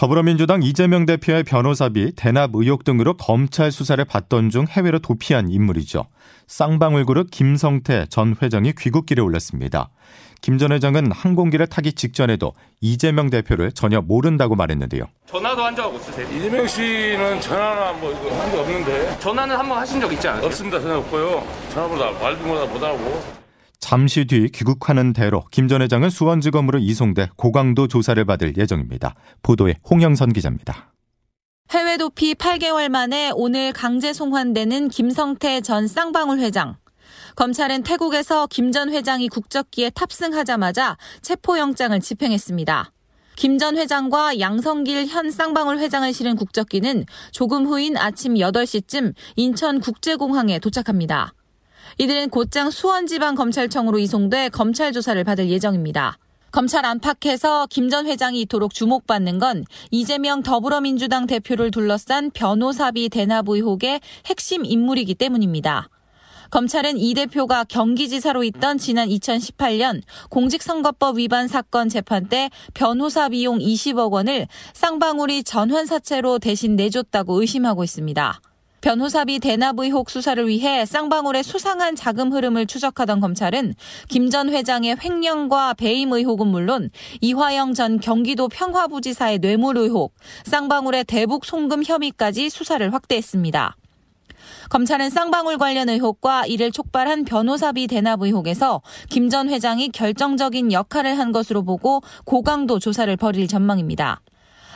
[0.00, 6.06] 더불어민주당 이재명 대표의 변호사비, 대납 의혹 등으로 검찰 수사를 받던 중 해외로 도피한 인물이죠.
[6.46, 9.90] 쌍방울 그룹 김성태 전 회장이 귀국길에 올랐습니다.
[10.40, 15.04] 김 전 회장은 항공기를 타기 직전에도 이재명 대표를 전혀 모른다고 말했는데요.
[15.26, 16.26] 전화도 한 적 없으세요?
[16.34, 20.46] 이재명 씨는 전화나 뭐 이거 한게 없는데 전화는 한 번 하신 적 있지 않으세요?
[20.46, 23.39] 없습니다 전화 없고요 전화보다 말도 못 하고
[23.80, 29.14] 잠시 뒤 귀국하는 대로 김 전 회장은 수원지검으로 이송돼 고강도 조사를 받을 예정입니다.
[29.42, 30.92] 보도에 홍영선 기자입니다.
[31.70, 36.76] 해외 도피 8개월 만에 오늘 강제 송환되는 김성태 전 쌍방울 회장.
[37.36, 42.90] 검찰은 태국에서 김 전 회장이 국적기에 탑승하자마자 체포영장을 집행했습니다.
[43.36, 51.32] 김 전 회장과 양성길 현 쌍방울 회장을 실은 국적기는 조금 후인 아침 8시쯤 인천국제공항에 도착합니다.
[51.98, 56.18] 이들은 곧장 수원지방검찰청으로 이송돼 검찰 조사를 받을 예정입니다.
[56.52, 64.00] 검찰 안팎에서 김 전 회장이 이토록 주목받는 건 이재명 더불어민주당 대표를 둘러싼 변호사비 대납 의혹의
[64.26, 65.88] 핵심 인물이기 때문입니다.
[66.50, 74.10] 검찰은 이 대표가 경기지사로 있던 지난 2018년 공직선거법 위반 사건 재판 때 변호사 비용 20억
[74.10, 78.40] 원을 쌍방울이 전환사채로 대신 내줬다고 의심하고 있습니다.
[78.80, 83.74] 변호사비 대납 의혹 수사를 위해 쌍방울의 수상한 자금 흐름을 추적하던 검찰은
[84.08, 90.14] 김 전 회장의 횡령과 배임 의혹은 물론 이화영 전 경기도 평화부지사의 뇌물 의혹,
[90.44, 93.76] 쌍방울의 대북 송금 혐의까지 수사를 확대했습니다.
[94.68, 101.32] 검찰은 쌍방울 관련 의혹과 이를 촉발한 변호사비 대납 의혹에서 김 전 회장이 결정적인 역할을 한
[101.32, 104.20] 것으로 보고 고강도 조사를 벌일 전망입니다.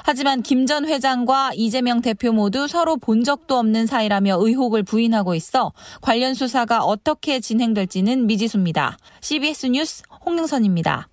[0.07, 5.73] 하지만 김 전 회장과 이재명 대표 모두 서로 본 적도 없는 사이라며 의혹을 부인하고 있어
[6.03, 8.97] 관련 수사가 어떻게 진행될지는 미지수입니다.
[9.21, 11.09] CBS 뉴스 홍영선입니다.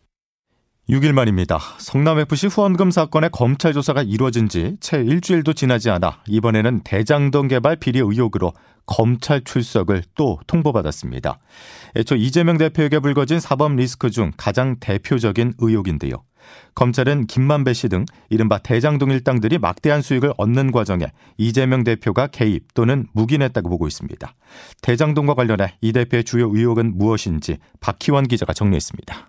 [0.89, 1.59] 6일 만입니다.
[1.77, 7.99] 성남FC 후원금 사건의 검찰 조사가 이루어진 지 채 일주일도 지나지 않아 이번에는 대장동 개발 비리
[7.99, 8.51] 의혹으로
[8.85, 11.39] 검찰 출석을 또 통보받았습니다.
[11.95, 16.23] 애초 이재명 대표에게 불거진 사법 리스크 중 가장 대표적인 의혹인데요.
[16.75, 21.07] 검찰은 김만배 씨 등 이른바 대장동 일당들이 막대한 수익을 얻는 과정에
[21.37, 24.33] 이재명 대표가 개입 또는 묵인했다고 보고 있습니다.
[24.81, 29.27] 대장동과 관련해 이 대표의 주요 의혹은 무엇인지 박희원 기자가 정리했습니다.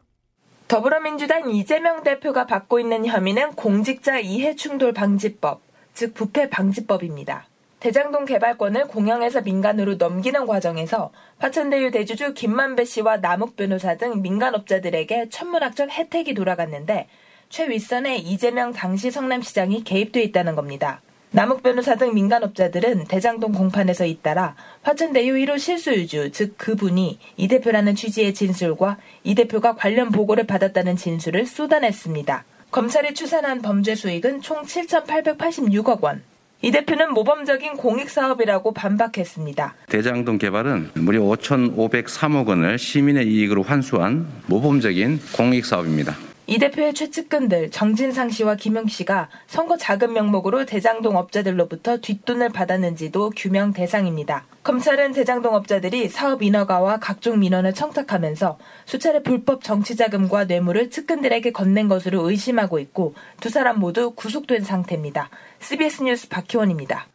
[0.68, 5.60] 더불어민주당 이재명 대표가 받고 있는 혐의는 공직자 이해충돌 방지법,
[5.92, 7.46] 즉 부패 방지법입니다.
[7.82, 15.90] 대장동 개발권을 공영에서 민간으로 넘기는 과정에서 화천대유 대주주 김만배 씨와 남욱 변호사 등 민간업자들에게 천문학적
[15.90, 17.08] 혜택이 돌아갔는데
[17.48, 21.00] 최 윗선에 이재명 당시 성남시장이 개입돼 있다는 겁니다.
[21.32, 28.32] 남욱 변호사 등 민간업자들은 대장동 공판에서 잇따라 화천대유 1호 실소유주, 즉 그분이 이 대표라는 취지의
[28.32, 32.44] 진술과 이 대표가 관련 보고를 받았다는 진술을 쏟아냈습니다.
[32.70, 36.22] 검찰이 추산한 범죄 수익은 총 7,886억 원.
[36.64, 39.74] 이 대표는 모범적인 공익사업이라고 반박했습니다.
[39.88, 46.14] 대장동 개발은 무려 5,503억 원을 시민의 이익으로 환수한 모범적인 공익사업입니다.
[46.48, 53.72] 이 대표의 최측근들 정진상 씨와 김영 씨가 선거 자금 명목으로 대장동 업자들로부터 뒷돈을 받았는지도 규명
[53.72, 54.44] 대상입니다.
[54.64, 61.88] 검찰은 대장동 업자들이 사업 인허가와 각종 민원을 청탁하면서 수차례 불법 정치 자금과 뇌물을 측근들에게 건넨
[61.88, 65.30] 것으로 의심하고 있고 두 사람 모두 구속된 상태입니다.
[65.60, 67.11] CBS 뉴스 박희원입니다.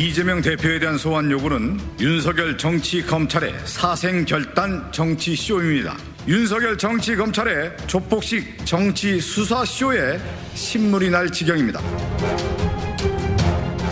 [0.00, 5.94] 이재명 대표에 대한 소환 요구는 윤석열 정치 검찰의 사생 결단 정치 쇼입니다.
[6.26, 10.18] 윤석열 정치 검찰의 조폭식 정치 수사 쇼에
[10.54, 11.82] 신물이 날 지경입니다.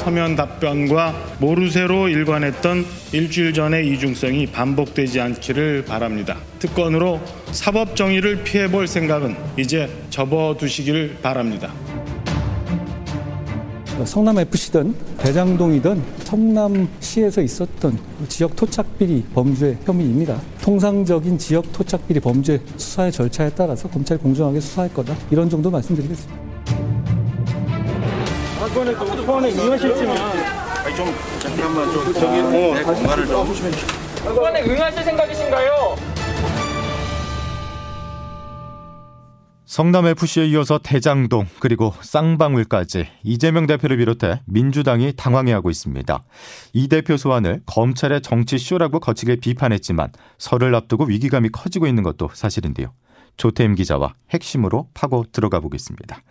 [0.02, 6.38] 서면 답변과 모르쇠로 일관했던 일주일 전의 이중성이 반복되지 않기를 바랍니다.
[6.58, 7.22] 특권으로
[7.52, 11.70] 사법 정의를 피해볼 생각은 이제 접어두시길 바랍니다.
[14.04, 17.98] 성남FC든 대장동이든 성남시에서 있었던
[18.28, 20.40] 지역 토착비리 범죄 혐의입니다.
[20.62, 25.14] 통상적인 지역 토착비리 범죄 수사의 절차에 따라서 검찰이 공정하게 수사할 거다.
[25.30, 26.38] 이런 정도 말씀드리겠습니다.
[28.58, 31.06] 사건에 또 소환에 응하셨지만 아니 좀
[31.38, 33.54] 잠깐만 좀 저기 어, 내 공간을 좀
[34.22, 36.17] 사건에 응하실 생각이신가요?
[39.68, 46.24] 성남FC에 이어서 대장동 그리고 쌍방울까지 이재명 대표를 비롯해 민주당이 당황해하고 있습니다.
[46.72, 52.94] 이 대표 소환을 검찰의 정치쇼라고 거치게 비판했지만 설을 앞두고 위기감이 커지고 있는 것도 사실인데요.
[53.38, 56.22] 조태임 기자와 핵심으로 파고 들어가 보겠습니다.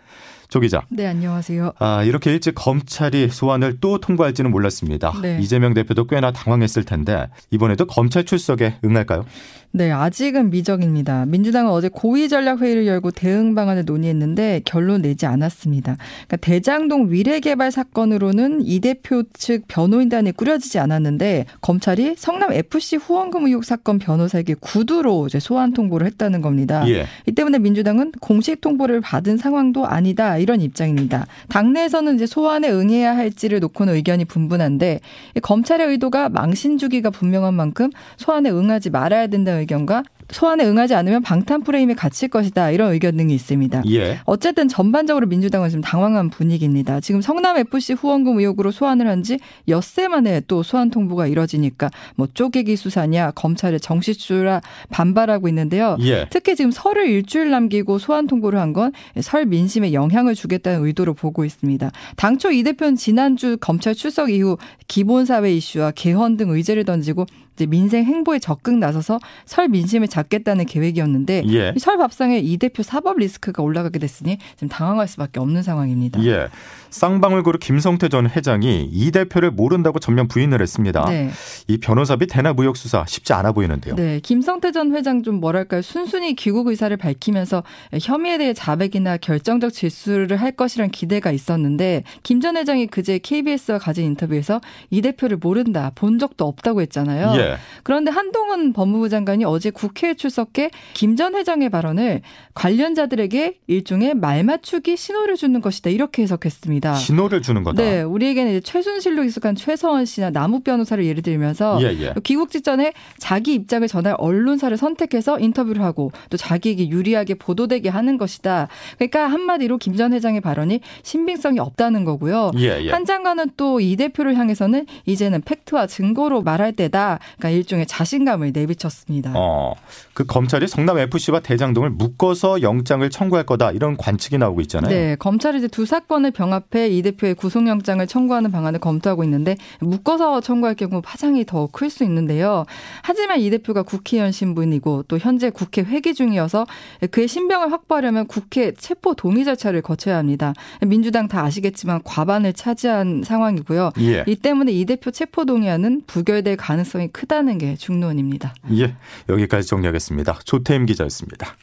[0.48, 0.82] 조 기자.
[0.88, 1.72] 네, 안녕하세요.
[1.78, 5.12] 아, 이렇게 일찍 검찰이 소환을 또 통보할지는 몰랐습니다.
[5.20, 5.38] 네.
[5.42, 9.26] 이재명 대표도 꽤나 당황했을 텐데 이번에도 검찰 출석에 응할까요?
[9.70, 11.26] 네, 아직은 미정입니다.
[11.26, 15.98] 민주당은 어제 고위 전략 회의를 열고 대응 방안을 논의했는데 결론 내지 않았습니다.
[16.26, 23.46] 그러니까 대장동 위례 개발 사건으로는 이 대표 측 변호인단이 꾸려지지 않았는데 검찰이 성남 FC 후원금
[23.46, 26.88] 의혹 사건 변호사에게 구두로 이제 소환 통보를 했다는 겁니다.
[26.88, 26.97] 예.
[27.26, 31.26] 이 때문에 민주당은 공식 통보를 받은 상황도 아니다 이런 입장입니다.
[31.48, 35.00] 당내에서는 이제 소환에 응해야 할지를 놓고는 의견이 분분한데
[35.42, 41.62] 검찰의 의도가 망신 주기가 분명한 만큼 소환에 응하지 말아야 된다는 의견과 소환에 응하지 않으면 방탄
[41.62, 43.82] 프레임에 갇힐 것이다 이런 의견 등이 있습니다.
[43.90, 44.18] 예.
[44.24, 47.00] 어쨌든 전반적으로 민주당은 지금 당황한 분위기입니다.
[47.00, 52.28] 지금 성남 FC 후원금 의혹으로 소환을 한 지 엿새 만에 또 소환 통보가 이뤄지니까 뭐
[52.32, 54.60] 쪼개기 수사냐 검찰의 정시주라
[54.90, 55.96] 반발하고 있는데요.
[56.02, 56.26] 예.
[56.30, 58.92] 특히 지금 설을 일주일 남기고 소환 통보를 한 건
[59.22, 61.90] 설 민심에 영향을 주겠다는 의도로 보고 있습니다.
[62.16, 64.56] 당초 이 대표는 지난주 검찰 출석 이후
[64.88, 67.26] 기본사회 이슈와 개헌 등 의제를 던지고
[67.58, 71.74] 이제 민생 행보에 적극 나서서 설 민심을 잡겠다는 계획이었는데 예.
[71.78, 76.24] 설 밥상에 이 대표 사법 리스크가 올라가게 됐으니 지금 당황할 수밖에 없는 상황입니다.
[76.24, 76.48] 예.
[76.90, 81.04] 쌍방울 그룹 김성태 전 회장이 이 대표를 모른다고 전면 부인을 했습니다.
[81.08, 81.30] 네.
[81.66, 83.94] 이 변호사비 대납 의혹 수사 쉽지 않아 보이는데요.
[83.94, 87.62] 네, 김성태 전 회장 좀 뭐랄까요 순순히 귀국 의사를 밝히면서
[88.00, 94.04] 혐의에 대해 자백이나 결정적 질수를 할 것이란 기대가 있었는데 김 전 회장이 그제 KBS와 가진
[94.04, 94.60] 인터뷰에서
[94.90, 97.34] 이 대표를 모른다, 본 적도 없다고 했잖아요.
[97.36, 97.56] 예.
[97.82, 102.20] 그런데 한동훈 법무부 장관이 어제 국회에 출석해 김 전 회장의 발언을
[102.54, 106.94] 관련자들에게 일종의 말 맞추기 신호를 주는 것이다 이렇게 해석했습 니다.
[106.94, 107.82] 신호를 주는 거다.
[107.82, 112.14] 네, 우리에게는 이제 최순실로 익숙한 최서원 씨나 남욱 변호사를 예를 들면서 예, 예.
[112.24, 118.68] 귀국 직전에 자기 입장을 전할 언론사를 선택해서 인터뷰를 하고 또 자기에게 유리하게 보도되게 하는 것이다.
[118.96, 122.52] 그러니까 한마디로 김 전 회장의 발언이 신빙성이 없다는 거고요.
[122.58, 122.90] 예, 예.
[122.90, 127.18] 한 장관은 또 이 대표를 향해서는 이제는 팩트와 증거로 말할 때다.
[127.38, 129.32] 그러니까 일종의 자신감을 내비쳤습니다.
[129.34, 129.74] 어,
[130.14, 134.90] 그 검찰이 성남 FC와 대장동을 묶어서 영장을 청구할 거다 이런 관측이 나오고 있잖아요.
[134.90, 140.74] 네, 검찰이 이제 두 사건을 병합 해이 대표의 구속영장을 청구하는 방안을 검토하고 있는데 묶어서 청구할
[140.74, 142.64] 경우 파장이 더 클 수 있는데요.
[143.02, 146.66] 하지만 이 대표가 국회의원 신분이고 또 현재 국회 회기 중이어서
[147.10, 150.54] 그의 신병을 확보하려면 국회 체포 동의 절차를 거쳐야 합니다.
[150.86, 153.92] 민주당 다 아시겠지만 과반을 차지한 상황이고요.
[154.00, 154.24] 예.
[154.26, 158.54] 이 때문에 이 대표 체포 동의안은 부결될 가능성이 크다는 게 중론입니다.
[158.76, 158.94] 예,
[159.28, 160.40] 여기까지 정리하겠습니다.
[160.44, 161.54] 조태임 기자였습니다.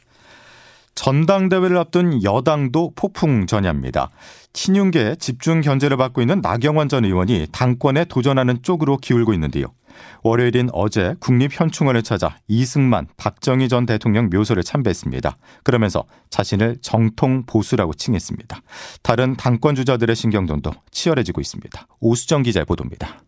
[0.96, 4.10] 전당대회를 앞둔 여당도 폭풍 전야입니다.
[4.52, 9.66] 친윤계 집중 견제를 받고 있는 나경원 전 의원이 당권에 도전하는 쪽으로 기울고 있는데요.
[10.22, 15.36] 월요일인 어제 국립현충원을 찾아 이승만, 박정희 전 대통령 묘소를 참배했습니다.
[15.62, 18.60] 그러면서 자신을 정통 보수라고 칭했습니다.
[19.02, 21.86] 다른 당권 주자들의 신경전도 치열해지고 있습니다.
[22.00, 23.20] 오수정 기자의 보도입니다.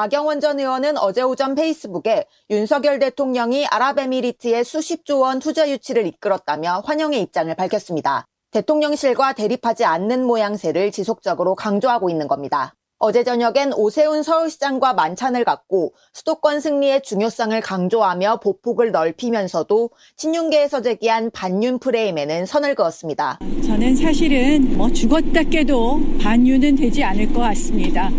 [0.00, 7.20] 나경원 전 의원은 어제 오전 페이스북에 윤석열 대통령이 아랍에미리트의 수십조 원 투자 유치를 이끌었다며 환영의
[7.20, 8.26] 입장을 밝혔습니다.
[8.50, 12.74] 대통령실과 대립하지 않는 모양새를 지속적으로 강조하고 있는 겁니다.
[12.98, 21.78] 어제 저녁엔 오세훈 서울시장과 만찬을 갖고 수도권 승리의 중요성을 강조하며 보폭을 넓히면서도 친윤계에서 제기한 반윤
[21.78, 23.38] 프레임에는 선을 그었습니다.
[23.66, 28.10] 저는 사실은 뭐 죽었다 깨도 반윤은 되지 않을 것 같습니다.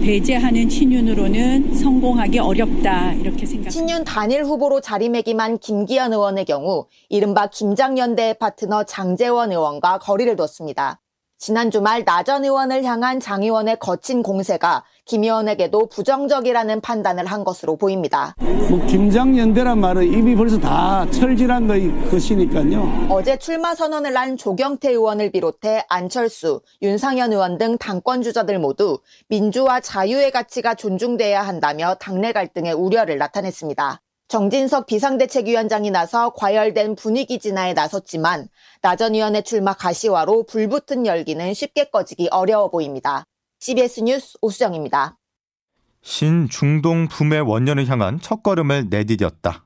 [0.00, 3.70] 배제하는 친윤으로는 성공하기 어렵다 이렇게 생각합니다.
[3.70, 11.00] 친윤 단일 후보로 자리매김한 김기현 의원의 경우 이른바 김장연대의 파트너 장재원 의원과 거리를 뒀습니다.
[11.38, 17.42] 지난 주말 나 전 의원을 향한 장 의원의 거친 공세가 김 의원에게도 부정적이라는 판단을 한
[17.42, 18.36] 것으로 보입니다.
[18.38, 21.66] 뭐 김장연대란 말은 이미 벌써 다 철질한
[22.12, 23.08] 것이니까요.
[23.10, 29.80] 어제 출마 선언을 한 조경태 의원을 비롯해 안철수, 윤상현 의원 등 당권 주자들 모두 민주와
[29.80, 34.00] 자유의 가치가 존중돼야 한다며 당내 갈등의 우려를 나타냈습니다.
[34.28, 38.46] 정진석 비상대책위원장이 나서 과열된 분위기 진화에 나섰지만
[38.80, 43.24] 나전 의원의 출마 가시화로 불붙은 열기는 쉽게 꺼지기 어려워 보입니다.
[43.62, 45.18] CBS 뉴스 오수정입니다.
[46.00, 49.64] 신중동 붐의 원년을 향한 첫걸음을 내디뎠다.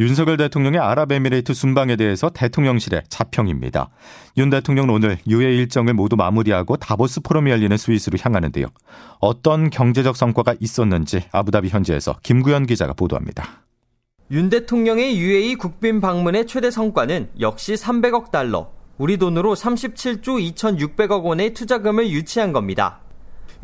[0.00, 3.90] 윤석열 대통령의 아랍에미레이트 순방에 대해서 대통령실의 자평입니다.
[4.38, 8.66] 윤 대통령은 오늘 유해 일정을 모두 마무리하고 다보스 포럼이 열리는 스위스로 향하는데요.
[9.18, 13.66] 어떤 경제적 성과가 있었는지 아부다비 현지에서 김구현 기자가 보도합니다.
[14.30, 21.52] 윤 대통령의 UAE 국빈 방문의 최대 성과는 역시 300억 달러, 우리 돈으로 37조 2,600억 원의
[21.52, 23.02] 투자금을 유치한 겁니다.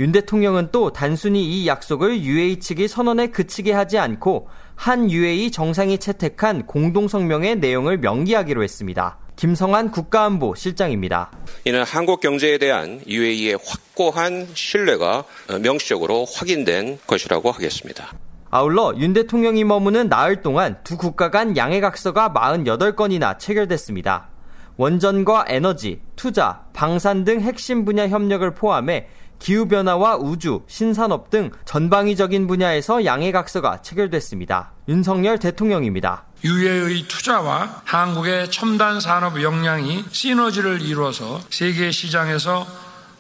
[0.00, 5.98] 윤 대통령은 또 단순히 이 약속을 UAE 측이 선언에 그치게 하지 않고 한 UAE 정상이
[5.98, 9.18] 채택한 공동성명의 내용을 명기하기로 했습니다.
[9.36, 11.30] 김성한 국가안보 실장입니다.
[11.64, 15.24] 이는 한국 경제에 대한 UAE의 확고한 신뢰가
[15.62, 18.12] 명시적으로 확인된 것이라고 하겠습니다.
[18.50, 24.28] 아울러 윤 대통령이 머무는 나흘 동안 두 국가 간 양해각서가 48건이나 체결됐습니다.
[24.76, 29.06] 원전과 에너지, 투자, 방산 등 핵심 분야 협력을 포함해
[29.38, 34.72] 기후변화와 우주, 신산업 등 전방위적인 분야에서 양해각서가 체결됐습니다.
[34.88, 36.24] 윤석열 대통령입니다.
[36.44, 42.66] 유해의 투자와 한국의 첨단 산업 역량이 시너지를 이루어서 세계 시장에서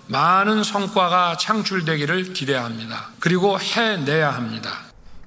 [0.08, 3.08] 많은 성과가 창출되기를 기대합니다.
[3.20, 4.70] 그리고 해내야 합니다.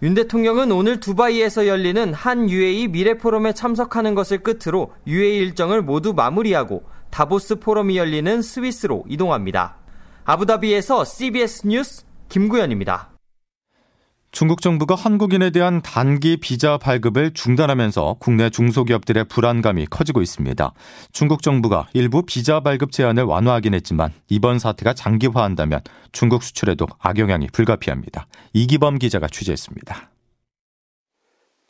[0.04, 6.14] 윤 대통령은 오늘 두바이에서 열리는 한 UAE 미래 포럼에 참석하는 것을 끝으로 UAE 일정을 모두
[6.14, 9.77] 마무리하고 다보스 포럼이 열리는 스위스로 이동합니다.
[10.30, 13.12] 아부다비에서 CBS 뉴스 김구현입니다.
[14.32, 20.74] 중국 정부가 한국인에 대한 단기 비자 발급을 중단하면서 국내 중소기업들의 불안감이 커지고 있습니다.
[21.14, 25.80] 중국 정부가 일부 비자 발급 제한을 완화하긴 했지만 이번 사태가 장기화한다면
[26.12, 28.26] 중국 수출에도 악영향이 불가피합니다.
[28.52, 30.10] 이기범 기자가 취재했습니다.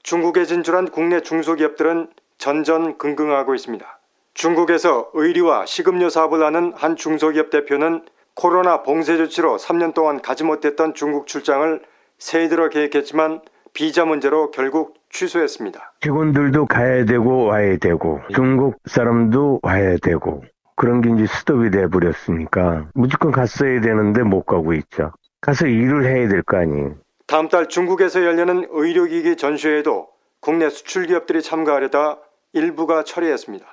[0.01, 2.09] 중국에 진출한 국내 중소기업들은
[2.39, 3.85] 전전긍긍하고 있습니다.
[4.33, 8.03] 중국에서 의류와 식음료 사업을 하는 한 중소기업 대표는
[8.41, 11.81] 코로나 봉쇄 조치로 3년 동안 가지 못했던 중국 출장을
[12.19, 13.41] 새해 들어 계획했지만
[13.73, 15.93] 비자 문제로 결국 취소했습니다.
[16.01, 20.43] 직원들도 가야 되고 와야 되고 중국 사람도 와야 되고
[20.75, 25.11] 그런 게 이제 스톱이 돼 버렸으니까 무조건 갔어야 되는데 못 가고 있죠.
[25.41, 26.95] 가서 일을 해야 될 거 아니에요.
[27.25, 30.07] 다음 달 중국에서 열리는 의료기기 전시회에도
[30.39, 32.19] 국내 수출 기업들이 참가하려다
[32.53, 33.65] 일부가 철회했습니다.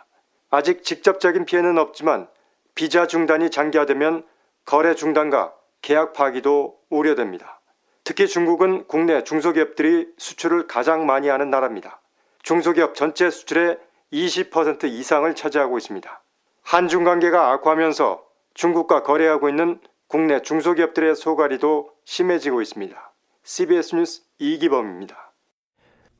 [0.50, 2.28] 아직 직접적인 피해는 없지만
[2.75, 4.25] 비자 중단이 장기화되면
[4.64, 5.52] 거래 중단과
[5.83, 7.61] 계약 파기도 우려됩니다.
[8.02, 12.00] 특히 중국은 국내 중소기업들이 수출을 가장 많이 하는 나라입니다.
[12.42, 13.78] 중소기업 전체 수출의
[14.12, 16.23] 20% 이상을 차지하고 있습니다.
[16.62, 18.23] 한중 관계가 악화하면서
[18.54, 23.12] 중국과 거래하고 있는 국내 중소기업들의 소갈이도 심해지고 있습니다.
[23.42, 25.33] CBS 뉴스 이기범입니다.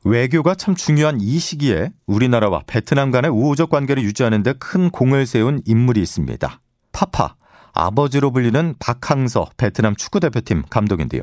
[0.03, 5.61] 외교가 참 중요한 이 시기에 우리나라와 베트남 간의 우호적 관계를 유지하는 데 큰 공을 세운
[5.65, 6.61] 인물이 있습니다.
[6.91, 7.35] 파파,
[7.75, 11.21] 아버지로 불리는 박항서 베트남 축구대표팀 감독인데요.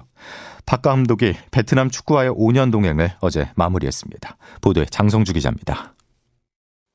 [0.67, 4.37] 박 감독이 베트남 축구와의 5년 동행을 어제 마무리했습니다.
[4.61, 5.95] 보도에 장성주 기자입니다.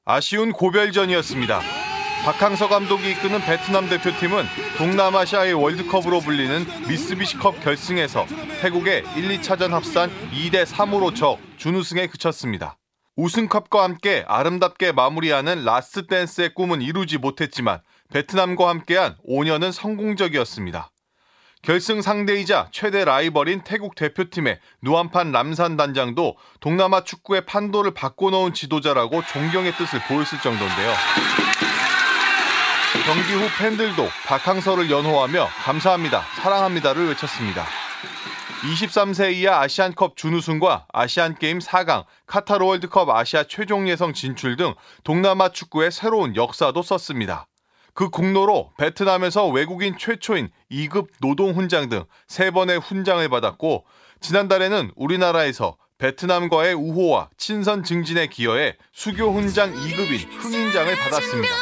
[0.06, 1.60] 아쉬운 고별전이었습니다.
[2.24, 4.46] 박항서 감독이 이끄는 베트남 대표팀은
[4.78, 8.26] 동남아시아의 월드컵으로 불리는 미쓰비시컵 결승에서
[8.62, 12.78] 태국에 1, 2차전 합산 2대 3으로 져 준우승에 그쳤습니다.
[13.16, 17.80] 우승컵과 함께 아름답게 마무리하는 라스트 댄스의 꿈은 이루지 못했지만
[18.12, 20.92] 베트남과 함께한 5년은 성공적이었습니다.
[21.62, 29.74] 결승 상대이자 최대 라이벌인 태국 대표팀의 누안판 람산 단장도 동남아 축구의 판도를 바꿔놓은 지도자라고 존경의
[29.74, 30.94] 뜻을 보였을 정도인데요.
[33.06, 37.66] 경기 후 팬들도 박항서를 연호하며 감사합니다, 사랑합니다를 외쳤습니다.
[38.64, 44.74] 23세 이하 아시안컵 준우승과 아시안게임 4강, 카타르 월드컵 아시아 최종 예성 진출 등
[45.04, 47.48] 동남아 축구의 새로운 역사도 썼습니다.
[47.98, 53.86] 그 공로로 베트남에서 외국인 최초인 2급 노동 훈장 등 3번의 훈장을 받았고
[54.22, 61.56] 지난달에는 우리나라에서 베트남과의 우호와 친선 증진에 기여해 수교 훈장 2급인 흥인장을 받았습니다.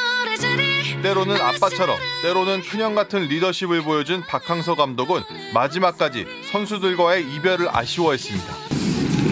[1.02, 5.22] 때로는 아빠처럼 때로는 큰형 같은 리더십을 보여준 박항서 감독은
[5.54, 8.54] 마지막까지 선수들과의 이별을 아쉬워했습니다.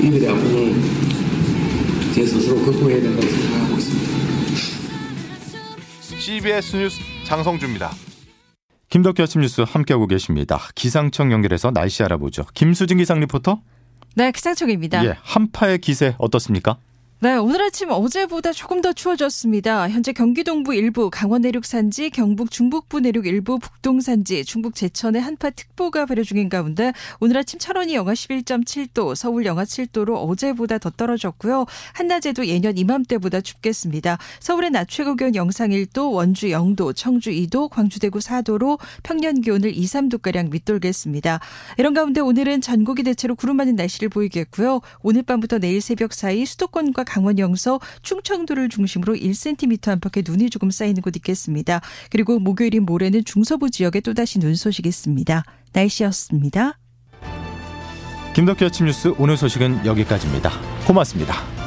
[0.04, 4.03] 이별의 아픔을 제 스스로 극복해야 된다고 생각하고 있습니다.
[6.24, 7.92] CBS 뉴스 장성주입니다.
[8.90, 10.58] 김덕기 아침 뉴스 함께하고 계십니다.
[10.74, 12.46] 기상청 연결해서 날씨 알아보죠.
[12.54, 13.60] 김수진 기상 리포터.
[14.16, 15.04] 네, 기상청입니다.
[15.04, 16.78] 예, 한파의 기세 어떻습니까?
[17.24, 19.88] 네, 오늘 아침 어제보다 조금 더 추워졌습니다.
[19.90, 25.20] 현재 경기 동부 일부, 강원 내륙 산지, 경북 중북부 내륙 일부, 북동 산지, 중북 제천에
[25.20, 30.90] 한파 특보가 발효 중인 가운데 오늘 아침 철원이 영하 11.7도, 서울 영하 7도로 어제보다 더
[30.90, 31.66] 떨어졌고요.
[31.94, 34.18] 한낮에도 예년 이맘때보다 춥겠습니다.
[34.42, 39.74] 서울의 낮 최고 기온 영상 1도, 원주 0도, 청주 2도, 광주 대구 4도로 평년 기온을
[39.74, 41.40] 2, 3도 가량 밑돌겠습니다.
[41.78, 44.82] 이런 가운데 오늘은 전국이 대체로 구름 많은 날씨를 보이겠고요.
[45.04, 51.04] 오늘 밤부터 내일 새벽 사이 수도권과 강원 영서, 충청도를 중심으로 1cm 안팎의 눈이 조금 쌓이는
[51.04, 51.80] 곳 있겠습니다.
[52.10, 55.44] 그리고 목요일인 모레는 중서부 지역에 또다시 눈 소식이 있습니다.
[55.74, 56.80] 날씨였습니다.
[58.34, 60.50] 김덕기 아침 뉴스 오늘 소식은 여기까지입니다.
[60.88, 61.63] 고맙습니다.